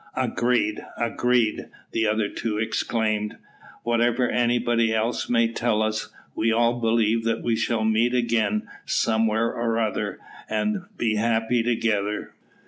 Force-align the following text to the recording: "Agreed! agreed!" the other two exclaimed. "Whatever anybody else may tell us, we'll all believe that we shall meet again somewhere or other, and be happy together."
"Agreed! 0.15 0.83
agreed!" 0.97 1.69
the 1.91 2.07
other 2.07 2.27
two 2.27 2.57
exclaimed. 2.57 3.37
"Whatever 3.83 4.27
anybody 4.27 4.91
else 4.95 5.29
may 5.29 5.47
tell 5.47 5.83
us, 5.83 6.09
we'll 6.33 6.57
all 6.57 6.79
believe 6.81 7.23
that 7.23 7.43
we 7.43 7.55
shall 7.55 7.83
meet 7.83 8.15
again 8.15 8.67
somewhere 8.83 9.53
or 9.53 9.77
other, 9.77 10.17
and 10.49 10.85
be 10.97 11.17
happy 11.17 11.61
together." 11.61 12.33